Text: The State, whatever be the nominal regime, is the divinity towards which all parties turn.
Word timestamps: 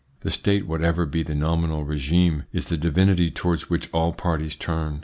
The 0.21 0.31
State, 0.31 0.65
whatever 0.65 1.05
be 1.05 1.21
the 1.21 1.35
nominal 1.35 1.83
regime, 1.83 2.45
is 2.51 2.65
the 2.65 2.75
divinity 2.75 3.29
towards 3.29 3.69
which 3.69 3.87
all 3.93 4.13
parties 4.13 4.55
turn. 4.55 4.99